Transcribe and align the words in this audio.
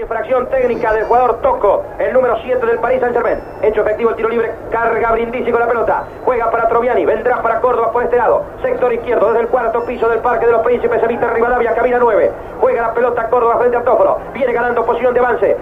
Infracción 0.00 0.46
técnica 0.50 0.92
del 0.92 1.04
jugador 1.04 1.40
Toco, 1.40 1.82
el 1.98 2.12
número 2.12 2.36
7 2.42 2.66
del 2.66 2.78
Paris 2.80 3.00
Saint-Germain. 3.00 3.40
Hecho 3.62 3.80
efectivo 3.80 4.10
el 4.10 4.16
tiro 4.16 4.28
libre, 4.28 4.52
carga 4.70 5.12
Brindisi 5.12 5.50
con 5.50 5.60
la 5.60 5.66
pelota. 5.66 6.04
Juega 6.22 6.50
para 6.50 6.68
Troviani, 6.68 7.06
vendrá 7.06 7.40
para 7.40 7.60
Córdoba 7.62 7.92
por 7.92 8.02
este 8.02 8.16
lado. 8.16 8.44
Sector 8.60 8.92
izquierdo, 8.92 9.28
desde 9.28 9.40
el 9.40 9.48
cuarto 9.48 9.86
piso 9.86 10.06
del 10.10 10.18
Parque 10.18 10.44
de 10.44 10.52
los 10.52 10.62
Príncipes, 10.62 11.02
evita 11.02 11.30
Rivadavia, 11.30 11.74
cabina 11.74 11.98
9. 11.98 12.30
Juega 12.60 12.82
la 12.82 12.92
pelota 12.92 13.28
Córdoba 13.30 13.56
frente 13.56 13.78
al 13.78 13.84
Tóforo. 13.84 14.18
Viene 14.34 14.52
ganando 14.52 14.84
posición 14.84 15.14
de 15.14 15.20
avance. 15.20 15.56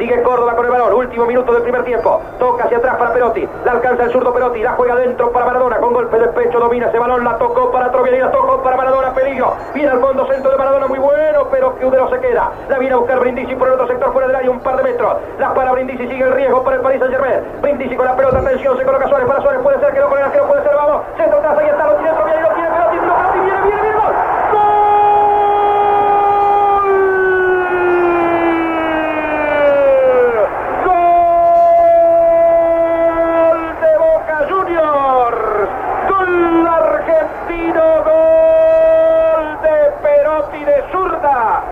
Sigue 0.00 0.22
Córdoba 0.22 0.56
con 0.56 0.64
el 0.64 0.70
balón. 0.70 0.94
Último 0.94 1.26
minuto 1.26 1.52
del 1.52 1.62
primer 1.62 1.84
tiempo. 1.84 2.22
Toca 2.38 2.64
hacia 2.64 2.78
atrás 2.78 2.96
para 2.96 3.12
Perotti. 3.12 3.46
La 3.66 3.72
alcanza 3.72 4.04
el 4.04 4.10
zurdo 4.10 4.32
Perotti. 4.32 4.62
La 4.62 4.72
juega 4.72 4.96
dentro 4.96 5.30
para 5.30 5.44
Maradona. 5.44 5.76
Con 5.76 5.92
golpe 5.92 6.18
de 6.18 6.28
pecho 6.28 6.58
domina 6.58 6.88
ese 6.88 6.98
balón. 6.98 7.22
La 7.22 7.36
tocó 7.36 7.70
para 7.70 7.92
Troviani. 7.92 8.18
La 8.18 8.30
tocó 8.30 8.62
para 8.62 8.78
Maradona. 8.78 9.12
Peligro. 9.12 9.54
Viene 9.74 9.90
al 9.90 10.00
fondo 10.00 10.26
centro 10.26 10.50
de 10.52 10.56
Maradona. 10.56 10.86
Muy 10.86 10.98
bueno. 10.98 11.48
Pero 11.50 11.76
que 11.76 11.84
Udero 11.84 12.08
se 12.08 12.18
queda. 12.18 12.50
La 12.70 12.78
viene 12.78 12.94
a 12.94 12.96
buscar 12.98 13.20
Brindisi 13.20 13.54
por 13.54 13.68
el 13.68 13.74
otro 13.74 13.88
sector 13.88 14.10
fuera 14.10 14.26
del 14.26 14.36
área. 14.36 14.50
Un 14.50 14.60
par 14.60 14.78
de 14.78 14.84
metros. 14.84 15.18
La 15.38 15.52
para 15.52 15.72
Brindisi. 15.72 16.08
Sigue 16.08 16.24
el 16.24 16.32
riesgo 16.32 16.64
para 16.64 16.76
el 16.76 16.82
Paris 16.82 17.00
Saint 17.00 17.12
Germain. 17.14 17.44
Brindisi 17.60 17.94
con 17.94 18.06
la 18.06 18.16
pelota. 18.16 18.38
Atención. 18.38 18.78
Se 18.78 18.84
coloca 18.86 19.06
Suárez 19.06 19.28
para 19.28 19.42
Suárez. 19.42 19.60
Puede 19.60 19.80
ser 19.80 19.92
que 19.92 20.00
lo 20.00 20.08
con 20.08 20.18
el 20.18 20.24
arquero. 20.24 20.46
Puede 20.48 20.62
ser. 20.62 20.74
Vamos. 20.76 21.02
Centro 21.18 21.38
atrás. 21.40 21.58
Ahí 21.58 21.68
está. 21.68 21.86
Lo 21.86 21.96
tiene 21.96 22.12
Troviani. 22.16 22.40
Lo 22.40 22.54
tiene 22.54 22.70
Perotti. 22.70 22.96
Lo 22.96 23.02
Perotti. 23.02 23.38
Viene, 23.40 23.62
viene, 23.64 23.82
viene. 23.82 24.00
Gol. 24.00 24.14
Gol 33.50 33.62
de 33.80 33.92
Boca 33.98 34.36
Juniors. 34.48 35.68
Gol 36.08 36.66
argentino. 36.66 37.84
Gol 38.04 39.44
de 39.62 39.76
Perotti 40.02 40.64
de 40.64 40.84
zurda. 40.90 41.62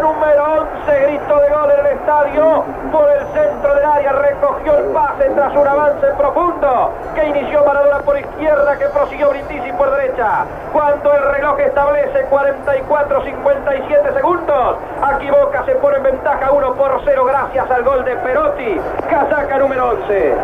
Número 0.00 0.44
11. 0.86 1.00
Grito 1.00 1.40
de 1.40 1.50
gol 1.50 1.70
en 1.70 1.86
el 1.86 1.92
estadio. 1.98 2.64
Por 2.90 3.10
el 3.10 3.26
centro 3.34 3.74
del 3.74 3.84
área 3.84 4.12
recogió 4.12 4.78
el 4.78 4.84
pase 4.92 5.30
tras 5.30 5.54
un 5.54 5.68
avance 5.68 6.06
profundo 6.16 6.92
que 7.14 7.28
inició 7.28 7.64
Maradona 7.64 7.98
por 8.00 8.18
izquierda 8.18 8.78
que 8.78 8.86
prosiguió 8.86 9.30
Brindisi 9.30 9.72
por 9.72 9.90
derecha. 9.90 10.46
Cuando 10.72 11.14
el 11.14 11.22
reloj 11.32 11.60
establece 11.60 12.28
44-57 12.30 14.14
segundos, 14.14 14.76
aquí 15.02 15.30
Boca 15.30 15.64
se 15.66 15.74
pone 15.76 15.98
en 15.98 16.02
ventaja 16.02 16.50
1 16.50 16.74
por 16.74 17.02
0 17.04 17.24
gracias 17.24 17.70
al 17.70 17.82
gol 17.82 18.04
de 18.04 18.16
Perotti. 18.16 18.80
Casaca 19.08 19.58
número 19.58 19.90
11. 19.90 20.34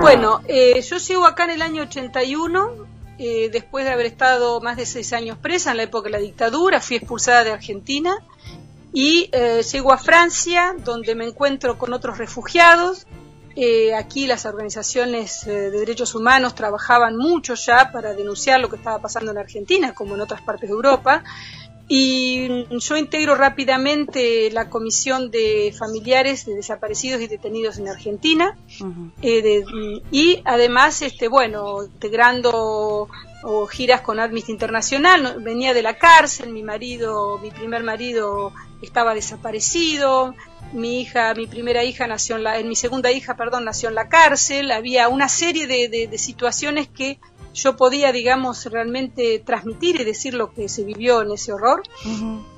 Bueno, 0.00 0.40
eh, 0.48 0.80
yo 0.80 0.96
llego 0.96 1.26
acá 1.26 1.44
en 1.44 1.50
el 1.50 1.62
año 1.62 1.82
81, 1.82 2.70
eh, 3.18 3.48
después 3.50 3.84
de 3.84 3.92
haber 3.92 4.06
estado 4.06 4.60
más 4.60 4.76
de 4.76 4.86
seis 4.86 5.12
años 5.12 5.38
presa 5.38 5.70
en 5.70 5.78
la 5.78 5.84
época 5.84 6.06
de 6.06 6.12
la 6.12 6.18
dictadura, 6.18 6.80
fui 6.80 6.96
expulsada 6.96 7.44
de 7.44 7.52
Argentina 7.52 8.18
y 8.92 9.28
eh, 9.32 9.62
llego 9.62 9.92
a 9.92 9.98
Francia, 9.98 10.74
donde 10.78 11.16
me 11.16 11.26
encuentro 11.26 11.76
con 11.76 11.92
otros 11.92 12.16
refugiados. 12.16 13.06
Eh, 13.56 13.94
aquí 13.94 14.26
las 14.26 14.46
organizaciones 14.46 15.46
eh, 15.46 15.70
de 15.70 15.78
derechos 15.78 16.14
humanos 16.14 16.56
trabajaban 16.56 17.16
mucho 17.16 17.54
ya 17.54 17.92
para 17.92 18.12
denunciar 18.14 18.58
lo 18.60 18.68
que 18.68 18.76
estaba 18.76 19.00
pasando 19.00 19.30
en 19.30 19.38
Argentina, 19.38 19.94
como 19.94 20.14
en 20.14 20.20
otras 20.20 20.42
partes 20.42 20.68
de 20.68 20.74
Europa. 20.74 21.22
Y 21.86 22.48
yo 22.78 22.96
integro 22.96 23.34
rápidamente 23.34 24.50
la 24.50 24.70
comisión 24.70 25.30
de 25.30 25.74
familiares 25.78 26.46
de 26.46 26.54
desaparecidos 26.54 27.20
y 27.20 27.26
detenidos 27.26 27.78
en 27.78 27.88
Argentina. 27.88 28.56
Eh, 29.22 29.42
de- 29.42 30.02
y 30.10 30.40
además, 30.44 31.02
este, 31.02 31.28
bueno, 31.28 31.84
integrando 31.84 33.08
o 33.46 33.66
giras 33.66 34.00
con 34.00 34.18
Amnesty 34.18 34.52
Internacional. 34.52 35.36
Venía 35.42 35.74
de 35.74 35.82
la 35.82 35.98
cárcel, 35.98 36.50
mi 36.50 36.62
marido, 36.62 37.38
mi 37.38 37.50
primer 37.50 37.82
marido 37.82 38.52
estaba 38.82 39.12
desaparecido. 39.14 40.34
Mi 40.72 41.02
hija, 41.02 41.34
mi 41.34 41.46
primera 41.46 41.84
hija 41.84 42.06
nació 42.06 42.36
en 42.36 42.44
la, 42.44 42.58
en 42.58 42.68
mi 42.68 42.74
segunda 42.74 43.12
hija, 43.12 43.36
perdón, 43.36 43.64
nació 43.66 43.90
en 43.90 43.94
la 43.94 44.08
cárcel. 44.08 44.72
Había 44.72 45.08
una 45.08 45.28
serie 45.28 45.66
de, 45.66 45.88
de- 45.88 46.06
de 46.08 46.18
situaciones 46.18 46.88
que 46.88 47.18
yo 47.54 47.76
podía, 47.76 48.12
digamos, 48.12 48.66
realmente 48.66 49.38
transmitir 49.38 50.00
y 50.00 50.04
decir 50.04 50.34
lo 50.34 50.52
que 50.52 50.68
se 50.68 50.84
vivió 50.84 51.22
en 51.22 51.30
ese 51.30 51.52
horror. 51.52 51.82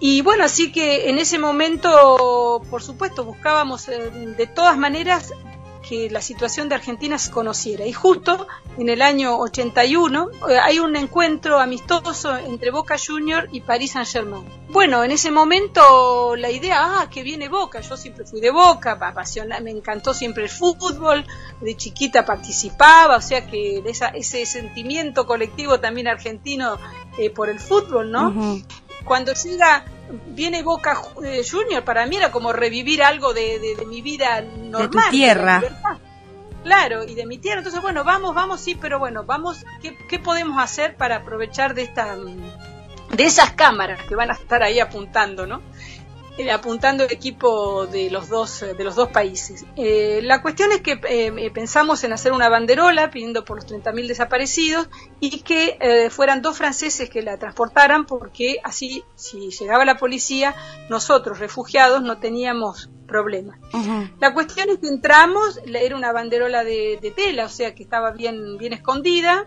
Y 0.00 0.22
bueno, 0.22 0.44
así 0.44 0.72
que 0.72 1.10
en 1.10 1.18
ese 1.18 1.38
momento, 1.38 2.62
por 2.70 2.82
supuesto, 2.82 3.24
buscábamos 3.24 3.88
eh, 3.88 4.10
de 4.36 4.46
todas 4.46 4.76
maneras 4.76 5.32
que 5.88 6.10
la 6.10 6.20
situación 6.20 6.69
de 6.69 6.74
Argentina 6.74 7.19
se 7.19 7.30
conociera. 7.30 7.86
Y 7.86 7.92
justo 7.92 8.47
en 8.78 8.88
el 8.88 9.02
año 9.02 9.38
81 9.38 10.28
eh, 10.48 10.58
hay 10.58 10.78
un 10.80 10.97
encuentro 10.97 11.58
amistoso 11.60 12.36
entre 12.36 12.70
Boca 12.70 12.97
Junior 12.98 13.48
y 13.52 13.60
Paris 13.60 13.92
Saint 13.92 14.08
Germain. 14.08 14.44
Bueno, 14.70 15.04
en 15.04 15.10
ese 15.12 15.30
momento 15.30 16.34
la 16.36 16.50
idea, 16.50 17.00
ah, 17.00 17.10
que 17.10 17.22
viene 17.22 17.48
Boca, 17.48 17.80
yo 17.80 17.97
siempre 17.97 18.24
fui 18.24 18.41
de 18.41 18.50
Boca, 18.50 18.98
me 19.62 19.70
encantó 19.70 20.12
siempre 20.14 20.44
el 20.44 20.50
fútbol, 20.50 21.24
de 21.60 21.76
chiquita 21.76 22.24
participaba, 22.24 23.16
o 23.16 23.20
sea 23.22 23.47
que 23.47 23.82
esa- 23.86 24.08
ese 24.08 24.44
sentimiento 24.47 25.26
colectivo 25.26 25.78
también 25.80 26.08
argentino 26.08 26.78
eh, 27.18 27.30
por 27.30 27.48
el 27.48 27.60
fútbol, 27.60 28.10
¿no? 28.10 28.30
cuando 29.04 29.32
llega 29.34 29.84
viene 30.28 30.62
Boca 30.62 31.00
eh, 31.24 31.42
Junior 31.48 31.82
para 31.84 32.06
mí 32.06 32.16
era 32.16 32.30
como 32.30 32.52
revivir 32.52 33.02
algo 33.02 33.32
de, 33.34 33.58
de- 33.58 33.76
de 33.76 33.86
mi 33.86 34.02
vida 34.02 34.40
normal 34.42 34.90
tu 34.90 34.98
tierra. 35.10 35.62
claro 36.62 37.04
y 37.04 37.14
de 37.14 37.26
mi 37.26 37.38
tierra. 37.38 37.58
Entonces 37.58 37.80
bueno 37.82 38.04
vamos 38.04 38.34
vamos 38.34 38.60
sí 38.60 38.74
pero 38.74 38.98
bueno 38.98 39.24
vamos 39.24 39.64
qué, 39.82 39.96
qué 40.08 40.18
podemos 40.18 40.62
hacer 40.62 40.96
para 40.96 41.16
aprovechar 41.16 41.74
de 41.74 41.82
esta 41.82 42.16
mm, 42.16 43.16
de 43.16 43.24
esas 43.24 43.52
cámaras 43.52 44.02
que 44.08 44.14
van 44.16 44.30
a 44.30 44.34
estar 44.34 44.62
ahí 44.62 44.80
apuntando 44.80 45.46
no 45.46 45.62
Eh, 46.38 46.50
apuntando 46.50 47.04
el 47.04 47.12
equipo 47.12 47.86
de 47.86 48.10
los 48.10 48.28
dos 48.28 48.60
de 48.60 48.84
los 48.84 48.94
dos 48.94 49.08
países. 49.08 49.64
Eh, 49.74 50.20
la 50.22 50.42
cuestión 50.42 50.70
es 50.70 50.82
que 50.82 50.92
eh, 51.08 51.32
eh, 51.34 51.50
pensamos 51.50 52.04
en 52.04 52.12
hacer 52.12 52.32
una 52.32 52.50
banderola 52.50 53.10
pidiendo 53.10 53.42
por 53.44 53.56
los 53.56 53.66
30.000 53.66 54.06
desaparecidos 54.06 54.86
y 55.19 55.41
que 55.41 56.08
fueran 56.10 56.42
dos 56.42 56.58
franceses 56.58 57.08
que 57.08 57.22
la 57.22 57.38
transportaran 57.38 58.04
porque 58.04 58.58
así 58.64 59.02
si 59.14 59.48
llegaba 59.50 59.86
la 59.86 59.97
policía 59.97 60.54
nosotros 60.91 61.38
refugiados 61.38 62.02
no 62.02 62.19
teníamos 62.19 62.91
problemas 63.06 63.58
la 64.20 64.34
cuestión 64.34 64.68
es 64.68 64.78
que 64.78 64.88
entramos 64.88 65.58
era 65.64 65.97
una 65.97 66.12
banderola 66.12 66.64
de, 66.64 66.98
de 67.00 67.10
tela 67.12 67.47
o 67.47 67.48
sea 67.48 67.74
que 67.74 67.82
estaba 67.82 68.10
bien 68.10 68.58
bien 68.58 68.72
escondida 68.74 69.47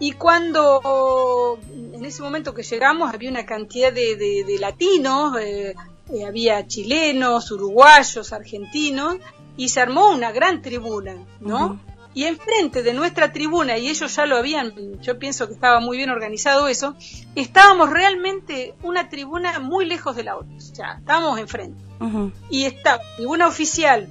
y 0.00 0.12
cuando 0.12 1.58
en 1.94 2.04
ese 2.04 2.22
momento 2.22 2.52
que 2.54 2.62
llegamos 2.62 3.12
había 3.12 3.30
una 3.30 3.46
cantidad 3.46 3.92
de, 3.92 4.14
de- 4.16 4.44
de 4.46 4.58
latinos, 4.58 5.36
eh, 5.40 5.74
eh, 6.12 6.24
había 6.24 6.66
chilenos, 6.66 7.50
uruguayos, 7.50 8.32
argentinos, 8.32 9.16
y 9.56 9.68
se 9.68 9.80
armó 9.80 10.10
una 10.10 10.32
gran 10.32 10.62
tribuna, 10.62 11.16
¿no? 11.40 11.80
Y 12.14 12.24
enfrente 12.24 12.82
de 12.82 12.94
nuestra 12.94 13.32
tribuna, 13.32 13.76
y 13.78 13.88
ellos 13.88 14.16
ya 14.16 14.26
lo 14.26 14.36
habían, 14.36 15.00
yo 15.00 15.18
pienso 15.18 15.46
que 15.46 15.54
estaba 15.54 15.78
muy 15.80 15.96
bien 15.96 16.10
organizado 16.10 16.66
eso, 16.68 16.96
estábamos 17.34 17.90
realmente 17.90 18.74
una 18.82 19.08
tribuna 19.08 19.60
muy 19.60 19.84
lejos 19.86 20.16
de 20.16 20.24
la 20.24 20.36
otra, 20.36 20.56
o 20.56 20.60
sea, 20.60 20.92
estábamos 20.98 21.38
enfrente. 21.38 21.78
Y 22.50 22.64
estaba 22.64 23.02
tribuna 23.16 23.48
oficial 23.48 24.08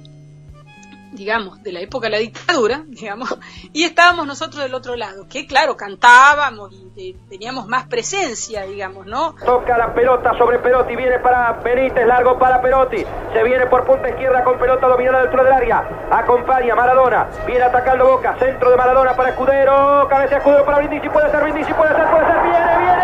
digamos, 1.12 1.62
de 1.62 1.72
la 1.72 1.80
época 1.80 2.06
de 2.06 2.10
la 2.10 2.18
dictadura, 2.18 2.82
digamos, 2.86 3.38
y 3.72 3.84
estábamos 3.84 4.26
nosotros 4.26 4.62
del 4.62 4.74
otro 4.74 4.96
lado, 4.96 5.26
que 5.28 5.46
claro, 5.46 5.76
cantábamos 5.76 6.72
y 6.96 7.10
eh, 7.10 7.16
teníamos 7.28 7.66
más 7.66 7.86
presencia, 7.86 8.62
digamos, 8.62 9.06
¿no? 9.06 9.34
Toca 9.44 9.78
la 9.78 9.94
pelota 9.94 10.36
sobre 10.36 10.58
Perotti, 10.58 10.96
viene 10.96 11.18
para 11.20 11.52
Benítez, 11.52 12.06
largo 12.06 12.38
para 12.38 12.60
Perotti. 12.60 13.04
Se 13.32 13.42
viene 13.42 13.66
por 13.66 13.84
punta 13.86 14.08
izquierda 14.08 14.42
con 14.44 14.58
pelota 14.58 14.86
dominada 14.86 15.22
dentro 15.22 15.44
del 15.44 15.52
área. 15.52 16.08
Acompaña 16.10 16.74
Maradona, 16.74 17.28
viene 17.46 17.64
atacando 17.64 18.06
Boca, 18.06 18.36
centro 18.38 18.70
de 18.70 18.76
Maradona 18.76 19.14
para 19.14 19.30
Escudero, 19.30 20.06
cabeza 20.08 20.30
de 20.30 20.36
Escudero 20.38 20.64
para 20.64 20.78
Brindisi, 20.78 21.08
puede 21.08 21.30
ser 21.30 21.42
Brindisi, 21.42 21.72
puede 21.74 21.94
ser, 21.94 22.06
puede 22.10 22.26
ser, 22.26 22.42
viene, 22.42 22.78
viene, 22.78 22.97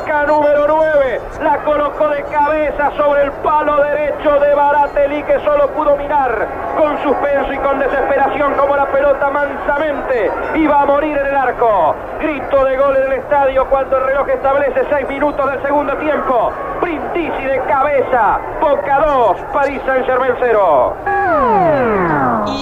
Casaca 0.00 0.26
número 0.26 0.66
9. 0.66 1.20
La 1.42 1.58
colocó 1.58 2.08
de 2.08 2.22
cabeza 2.24 2.90
sobre 2.96 3.24
el 3.24 3.32
palo 3.32 3.82
derecho 3.82 4.38
de 4.40 4.54
Baratelli 4.54 5.22
que 5.24 5.40
solo 5.40 5.68
pudo 5.70 5.96
mirar 5.96 6.46
con 6.76 7.02
suspenso 7.02 7.52
y 7.52 7.58
con 7.58 7.78
desesperación 7.78 8.54
como 8.54 8.76
la 8.76 8.86
pelota 8.86 9.30
mansamente 9.30 10.30
iba 10.54 10.82
a 10.82 10.86
morir 10.86 11.16
en 11.16 11.26
el 11.26 11.36
arco. 11.36 11.94
Grito 12.20 12.64
de 12.64 12.76
gol 12.76 12.96
en 12.96 13.12
el 13.12 13.18
estadio 13.18 13.66
cuando 13.66 13.98
el 13.98 14.04
reloj 14.04 14.28
establece 14.28 14.84
6 14.88 15.08
minutos 15.08 15.50
del 15.50 15.62
segundo 15.62 15.96
tiempo. 15.96 16.52
Brindisi 16.80 17.44
de 17.44 17.60
cabeza. 17.62 18.38
Boca 18.60 19.00
2, 19.00 19.36
París 19.52 19.80
Saint-Germain 19.86 20.34
0. 20.40 20.96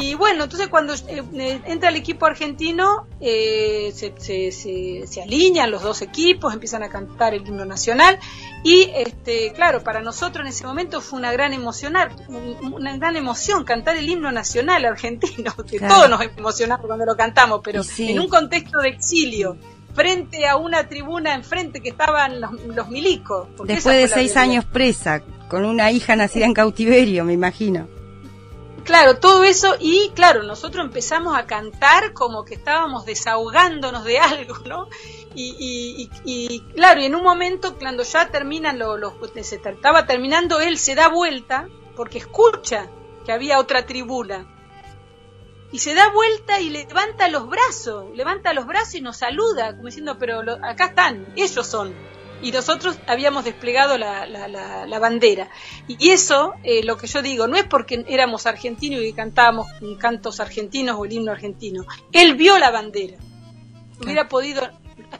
Y 0.00 0.14
bueno, 0.14 0.44
entonces 0.44 0.68
cuando 0.68 0.94
eh, 0.94 1.60
entra 1.66 1.90
el 1.90 1.96
equipo 1.96 2.26
argentino, 2.26 3.06
eh, 3.20 3.92
se, 3.94 4.14
se, 4.18 4.52
se, 4.52 5.06
se, 5.06 5.22
alinean 5.22 5.70
los 5.70 5.82
dos 5.82 6.02
equipos, 6.02 6.52
empiezan 6.52 6.82
a 6.82 6.88
cantar 6.88 7.34
el 7.34 7.46
himno 7.46 7.64
nacional 7.64 8.18
y, 8.64 8.90
este, 8.94 9.52
claro, 9.52 9.82
para 9.82 10.00
nosotros 10.00 10.44
en 10.44 10.48
ese 10.48 10.66
momento 10.66 11.00
fue 11.00 11.18
una 11.18 11.32
gran 11.32 11.52
emocionar, 11.52 12.14
una 12.28 12.96
gran 12.96 13.16
emoción 13.16 13.64
cantar 13.64 13.96
el 13.96 14.08
himno 14.08 14.32
nacional 14.32 14.84
argentino, 14.84 15.54
que 15.68 15.80
todos 15.80 16.08
nos 16.08 16.20
emocionamos 16.22 16.86
cuando 16.86 17.04
lo 17.04 17.16
cantamos, 17.16 17.60
pero 17.62 17.82
en 17.98 18.20
un 18.20 18.28
contexto 18.28 18.78
de 18.78 18.88
exilio 18.88 19.56
frente 19.94 20.46
a 20.46 20.56
una 20.56 20.88
tribuna 20.88 21.34
enfrente 21.34 21.80
que 21.80 21.88
estaban 21.88 22.40
los, 22.40 22.52
los 22.66 22.88
milicos. 22.88 23.48
Después 23.64 23.96
de 23.96 24.08
seis 24.08 24.36
años 24.36 24.64
presa, 24.64 25.22
con 25.48 25.64
una 25.64 25.90
hija 25.90 26.14
nacida 26.14 26.46
en 26.46 26.54
cautiverio, 26.54 27.24
me 27.24 27.32
imagino. 27.32 27.97
Claro, 28.88 29.18
todo 29.18 29.44
eso 29.44 29.76
y 29.78 30.12
claro, 30.14 30.44
nosotros 30.44 30.82
empezamos 30.82 31.36
a 31.36 31.44
cantar 31.44 32.14
como 32.14 32.46
que 32.46 32.54
estábamos 32.54 33.04
desahogándonos 33.04 34.02
de 34.02 34.18
algo, 34.18 34.56
¿no? 34.64 34.88
Y, 35.34 36.08
y, 36.24 36.60
claro, 36.74 37.02
y 37.02 37.04
en 37.04 37.14
un 37.14 37.22
momento 37.22 37.76
cuando 37.76 38.02
ya 38.02 38.30
terminan 38.30 38.78
los, 38.78 39.12
se 39.42 39.56
estaba 39.56 40.06
terminando, 40.06 40.60
él 40.60 40.78
se 40.78 40.94
da 40.94 41.08
vuelta 41.08 41.68
porque 41.96 42.16
escucha 42.16 42.88
que 43.26 43.32
había 43.32 43.58
otra 43.58 43.84
tribuna 43.84 44.46
y 45.70 45.80
se 45.80 45.92
da 45.92 46.08
vuelta 46.08 46.58
y 46.58 46.70
levanta 46.70 47.28
los 47.28 47.46
brazos, 47.46 48.06
levanta 48.16 48.54
los 48.54 48.66
brazos 48.66 48.94
y 48.94 49.02
nos 49.02 49.18
saluda 49.18 49.72
como 49.72 49.84
diciendo, 49.84 50.16
pero 50.18 50.40
acá 50.64 50.86
están, 50.86 51.30
ellos 51.36 51.66
son 51.66 51.94
y 52.42 52.52
nosotros 52.52 52.98
habíamos 53.06 53.44
desplegado 53.44 53.98
la, 53.98 54.26
la, 54.26 54.98
bandera. 54.98 55.48
Y 55.86 56.10
eso, 56.10 56.54
eh, 56.62 56.82
lo 56.84 56.96
que 56.96 57.06
yo 57.06 57.22
digo, 57.22 57.46
no 57.46 57.56
es 57.56 57.64
porque 57.64 58.04
éramos 58.08 58.46
argentinos 58.46 59.02
y 59.02 59.12
cantábamos 59.12 59.66
cantos 59.98 60.40
argentinos 60.40 60.96
o 60.98 61.04
el 61.04 61.12
himno 61.12 61.32
argentino. 61.32 61.84
Él 62.12 62.34
vio 62.34 62.58
la 62.58 62.70
bandera. 62.70 63.18
Hubiera 64.00 64.28
podido 64.28 64.68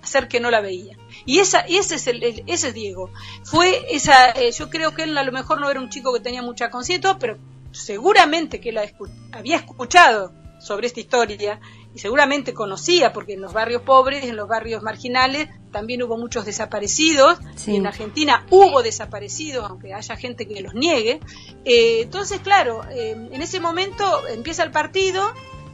hacer 0.03 0.29
que 0.29 0.41
no 0.41 0.51
la 0.51 0.61
veía. 0.61 0.97
Y 1.25 1.41
esa, 1.41 1.61
ese 1.61 1.97
es 1.97 2.07
el, 2.07 2.23
ese 2.47 2.69
es 2.69 2.75
Diego. 2.75 3.11
Fue 3.45 3.87
esa, 3.91 4.31
eh, 4.31 4.53
yo 4.53 4.71
creo 4.71 4.95
que 4.95 5.05
él 5.05 5.17
a 5.17 5.25
lo 5.25 5.33
mejor 5.33 5.61
no 5.61 5.71
era 5.71 5.81
un 5.81 5.91
chico 5.91 6.13
que 6.13 6.21
tenía 6.21 6.43
mucha 6.43 6.71
conciencia, 6.71 7.19
pero 7.19 7.39
seguramente 7.73 8.61
que 8.61 8.71
él 8.71 8.81
había 9.33 9.57
escuchado 9.57 10.33
sobre 10.61 10.87
esta 10.87 11.01
historia 11.01 11.61
y 11.95 11.99
seguramente 11.99 12.55
conocía, 12.55 13.13
porque 13.13 13.35
en 13.35 13.41
los 13.41 13.53
barrios 13.53 13.83
pobres, 13.83 14.25
en 14.25 14.37
los 14.37 14.49
barrios 14.49 14.83
marginales, 14.83 15.49
también 15.73 16.03
hubo 16.03 16.17
muchos 16.17 16.45
desaparecidos, 16.45 17.39
y 17.67 17.77
en 17.77 17.87
Argentina 17.87 18.47
hubo 18.51 18.83
desaparecidos, 18.83 19.69
aunque 19.69 19.95
haya 19.95 20.17
gente 20.17 20.47
que 20.47 20.61
los 20.61 20.75
niegue. 20.75 21.21
Eh, 21.65 22.03
entonces, 22.03 22.41
claro, 22.41 22.83
eh, 22.91 23.13
en 23.31 23.43
ese 23.43 23.61
momento 23.61 24.27
empieza 24.29 24.63
el 24.63 24.71
partido 24.71 25.23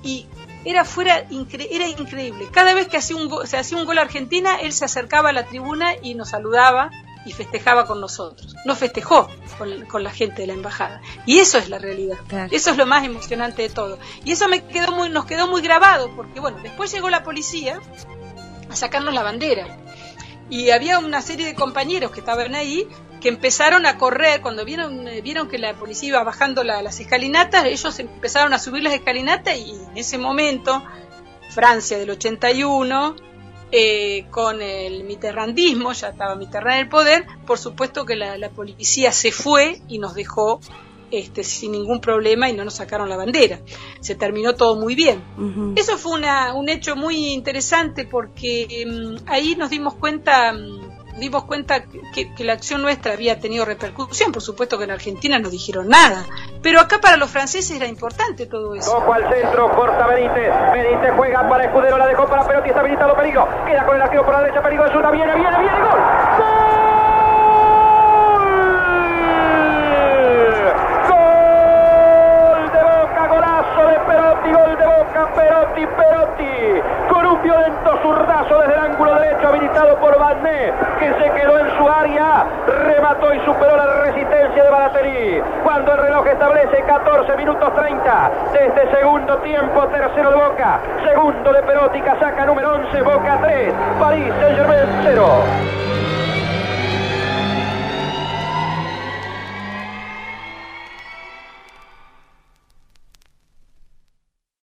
y 0.02 0.26
era 0.64 0.84
fuera 0.84 1.26
era 1.70 1.88
increíble. 1.88 2.46
Cada 2.50 2.75
vez 2.75 2.88
que 2.88 2.96
hacía 2.96 3.17
un 3.17 3.46
se 3.46 3.56
hacía 3.56 3.78
un 3.78 3.84
gol 3.84 3.99
a 3.99 4.02
Argentina, 4.02 4.56
él 4.60 4.72
se 4.72 4.84
acercaba 4.84 5.31
a 5.31 5.32
la 5.32 5.44
tribuna 5.46 5.94
y 6.02 6.14
nos 6.14 6.31
saludaba 6.31 6.90
y 7.24 7.32
festejaba 7.32 7.86
con 7.86 8.00
nosotros. 8.00 8.54
No 8.64 8.74
festejó 8.74 9.28
con, 9.58 10.02
la 10.02 10.10
gente 10.10 10.42
de 10.42 10.48
la 10.48 10.54
embajada. 10.54 11.00
Y 11.26 11.38
eso 11.38 11.58
es 11.58 11.68
la 11.68 11.78
realidad. 11.78 12.18
Eso 12.50 12.70
es 12.70 12.76
lo 12.76 12.86
más 12.86 13.04
emocionante 13.04 13.62
de 13.62 13.68
todo. 13.68 13.98
Y 14.24 14.32
eso 14.32 14.48
me 14.48 14.64
quedó 14.64 14.92
muy, 14.92 15.08
nos 15.08 15.24
quedó 15.24 15.48
muy 15.48 15.62
grabado, 15.62 16.14
porque 16.14 16.40
bueno, 16.40 16.58
después 16.62 16.92
llegó 16.92 17.10
la 17.10 17.22
policía 17.22 17.80
a 18.68 18.76
sacarnos 18.76 19.14
la 19.14 19.22
bandera. 19.22 19.78
Y 20.50 20.70
había 20.70 20.98
una 20.98 21.22
serie 21.22 21.46
de 21.46 21.54
compañeros 21.54 22.10
que 22.10 22.20
estaban 22.20 22.54
ahí 22.54 22.86
que 23.24 23.30
empezaron 23.30 23.86
a 23.86 23.96
correr, 23.96 24.42
cuando 24.42 24.66
vieron, 24.66 25.08
eh, 25.08 25.22
vieron 25.22 25.48
que 25.48 25.56
la 25.56 25.72
policía 25.72 26.10
iba 26.10 26.24
bajando 26.24 26.62
las 26.62 27.00
escalinatas, 27.00 27.64
ellos 27.64 27.98
empezaron 27.98 28.52
a 28.52 28.58
subir 28.58 28.82
las 28.82 28.92
escalinatas 28.92 29.56
y 29.56 29.70
en 29.70 29.96
ese 29.96 30.18
momento, 30.18 30.84
Francia 31.48 31.96
del 31.96 32.10
81, 32.10 33.16
eh, 33.76 34.26
con 34.30 34.62
el 34.62 35.02
miterrandismo, 35.02 35.92
ya 35.92 36.10
estaba 36.10 36.36
Mitterrand 36.36 36.76
en 36.76 36.80
el 36.82 36.88
poder, 36.88 37.26
por 37.44 37.58
supuesto 37.58 38.06
que 38.06 38.14
la, 38.14 38.48
policía 38.50 39.10
se 39.10 39.32
fue 39.32 39.80
y 39.88 39.98
nos 39.98 40.14
dejó 40.14 40.60
este, 41.10 41.42
sin 41.42 41.72
ningún 41.72 42.00
problema 42.00 42.48
y 42.48 42.52
no 42.52 42.64
nos 42.64 42.74
sacaron 42.74 43.08
la 43.08 43.16
bandera. 43.16 43.58
Se 43.98 44.14
terminó 44.14 44.54
todo 44.54 44.76
muy 44.76 44.94
bien. 44.94 45.24
Eso 45.74 45.98
fue 45.98 46.20
un 46.54 46.68
hecho 46.68 46.94
muy 46.94 47.32
interesante 47.32 48.04
porque 48.04 48.86
mm, 48.86 49.28
ahí 49.28 49.56
nos 49.56 49.70
dimos 49.70 49.94
cuenta... 49.94 50.54
Dimos 51.16 51.44
cuenta 51.44 51.84
que, 51.84 52.32
la 52.44 52.55
acción 52.55 52.82
nuestra 52.82 53.12
había 53.12 53.38
tenido 53.38 53.64
repercusión. 53.64 54.32
Por 54.32 54.43
supuesto 54.43 54.78
que 54.78 54.84
en 54.84 54.90
Argentina 54.90 55.38
no 55.38 55.49
dijeron 55.49 55.88
nada, 55.88 56.25
pero 56.62 56.81
acá 56.81 57.00
para 57.00 57.16
los 57.16 57.31
franceses 57.31 57.76
era 57.76 57.87
importante 57.87 58.46
todo 58.46 58.75
eso. 58.75 58.96
Ojo 58.96 59.12
al 59.12 59.28
centro, 59.32 59.70
corta 59.70 60.06
Benítez. 60.08 60.52
Benítez 60.72 61.12
juega 61.16 61.49
para 61.49 61.64
Escudero, 61.64 61.99
la 61.99 62.06
dejó 62.06 62.26
para 62.26 62.44
Perotti, 62.46 62.69
está 62.69 62.81
habilitado 62.81 63.14
peligro. 63.14 63.49
Queda 63.64 63.87
con 63.87 63.96
el 63.96 64.02
arquero 64.02 64.25
por 64.25 64.34
la 64.34 64.40
derecha, 64.40 64.62
peligro 64.62 64.84
de 64.87 65.12
viene, 65.12 65.34
viene, 65.34 65.58
viene, 65.58 65.81
gol. 65.81 66.00
¡Gol! 66.38 66.75
de 74.76 74.87
Boca, 74.87 75.32
Perotti, 75.34 75.87
Perotti, 75.87 76.81
con 77.08 77.13
un 77.13 77.13
violento 77.44 77.99
zurdazo 78.02 78.58
desde 78.58 78.73
el 78.73 78.81
ángulo 78.81 79.14
derecho 79.14 79.49
habilitado 79.49 79.96
por 79.99 80.19
Bagné, 80.19 80.73
que 80.99 81.14
se 81.23 81.31
quedó 81.32 81.58
en 81.58 81.76
su 81.76 81.88
área, 81.88 82.46
remató 82.87 83.35
y 83.35 83.41
superó 83.41 83.76
la 83.76 83.87
resistencia 84.02 84.64
de 84.64 84.70
Balaterí. 84.70 85.43
Cuando 85.62 85.93
el 85.93 85.99
reloj 85.99 86.26
establece 86.26 86.82
14 86.82 87.37
minutos 87.37 87.75
30 87.75 88.31
de 88.52 88.67
este 88.67 88.91
segundo 88.96 89.37
tiempo, 89.38 89.87
tercero 89.88 90.31
de 90.31 90.37
Boca, 90.37 90.81
segundo 91.05 91.52
de 91.52 91.62
Perotti, 91.62 92.00
casaca 92.00 92.46
número 92.46 92.75
11, 92.76 93.02
Boca 93.02 93.38
3, 93.43 93.75
París 94.00 94.32